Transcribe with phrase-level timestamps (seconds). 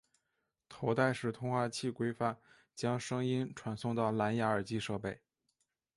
[0.67, 2.39] 头戴式通话器规范
[2.73, 5.21] 将声音传送到蓝芽耳机设备。